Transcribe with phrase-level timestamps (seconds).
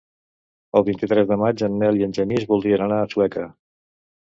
[0.79, 3.51] El vint-i-tres de maig en Nel i en Genís voldrien anar a Sueca.